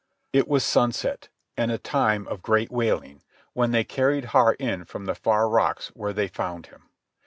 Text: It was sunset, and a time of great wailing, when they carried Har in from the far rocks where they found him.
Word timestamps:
It 0.33 0.47
was 0.47 0.63
sunset, 0.63 1.29
and 1.55 1.71
a 1.71 1.77
time 1.77 2.27
of 2.27 2.41
great 2.41 2.71
wailing, 2.71 3.21
when 3.53 3.69
they 3.69 3.83
carried 3.83 4.25
Har 4.33 4.53
in 4.55 4.83
from 4.83 5.05
the 5.05 5.13
far 5.13 5.47
rocks 5.47 5.89
where 5.89 6.11
they 6.11 6.27
found 6.27 6.65
him. 6.65 6.89